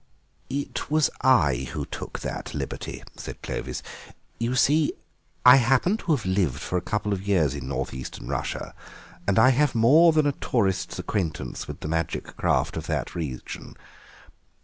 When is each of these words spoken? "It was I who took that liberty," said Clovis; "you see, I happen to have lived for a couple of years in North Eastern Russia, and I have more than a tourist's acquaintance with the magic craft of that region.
"It 0.49 0.89
was 0.89 1.11
I 1.21 1.69
who 1.73 1.85
took 1.85 2.21
that 2.21 2.55
liberty," 2.55 3.03
said 3.17 3.39
Clovis; 3.43 3.83
"you 4.39 4.55
see, 4.55 4.93
I 5.45 5.57
happen 5.57 5.95
to 5.97 6.11
have 6.15 6.25
lived 6.25 6.59
for 6.59 6.75
a 6.75 6.81
couple 6.81 7.13
of 7.13 7.27
years 7.27 7.53
in 7.53 7.67
North 7.67 7.93
Eastern 7.93 8.27
Russia, 8.27 8.73
and 9.27 9.37
I 9.37 9.49
have 9.49 9.75
more 9.75 10.11
than 10.11 10.25
a 10.25 10.31
tourist's 10.31 10.97
acquaintance 10.97 11.67
with 11.67 11.81
the 11.81 11.87
magic 11.87 12.35
craft 12.35 12.77
of 12.77 12.87
that 12.87 13.13
region. 13.13 13.75